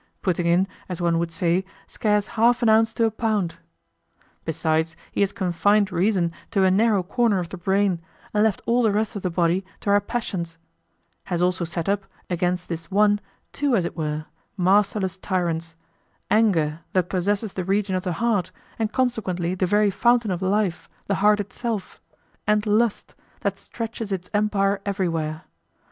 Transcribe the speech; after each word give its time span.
putting 0.23 0.47
in, 0.47 0.67
as 0.89 0.99
one 0.99 1.19
would 1.19 1.31
say, 1.31 1.63
"scarce 1.85 2.25
half 2.33 2.63
an 2.63 2.69
ounce 2.69 2.91
to 2.91 3.05
a 3.05 3.11
pound." 3.11 3.57
Besides, 4.45 4.95
he 5.11 5.19
has 5.19 5.31
confined 5.31 5.91
reason 5.91 6.31
to 6.49 6.63
a 6.63 6.71
narrow 6.71 7.03
corner 7.03 7.37
of 7.37 7.49
the 7.49 7.57
brain 7.57 8.01
and 8.33 8.43
left 8.43 8.63
all 8.65 8.81
the 8.81 8.91
rest 8.91 9.15
of 9.15 9.21
the 9.21 9.29
body 9.29 9.63
to 9.81 9.91
our 9.91 10.01
passions; 10.01 10.57
has 11.25 11.39
also 11.39 11.65
set 11.65 11.87
up, 11.87 12.05
against 12.31 12.67
this 12.67 12.89
one, 12.89 13.21
two 13.53 13.75
as 13.75 13.85
it 13.85 13.95
were, 13.95 14.25
masterless 14.57 15.17
tyrants 15.17 15.75
anger, 16.31 16.79
that 16.93 17.07
possesses 17.07 17.53
the 17.53 17.63
region 17.63 17.93
of 17.95 18.01
the 18.01 18.13
heart, 18.13 18.49
and 18.79 18.91
consequently 18.91 19.53
the 19.53 19.67
very 19.67 19.91
fountain 19.91 20.31
of 20.31 20.41
life, 20.41 20.89
the 21.05 21.13
heart 21.21 21.39
itself; 21.39 22.01
and 22.47 22.65
lust, 22.65 23.13
that 23.41 23.59
stretches 23.59 24.11
its 24.11 24.31
empire 24.33 24.81
everywhere. 24.83 25.43